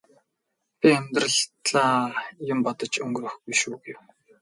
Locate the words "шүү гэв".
3.61-3.97